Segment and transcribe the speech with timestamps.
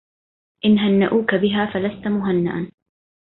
[0.65, 2.71] إن هنؤوك بها فلست مهنئا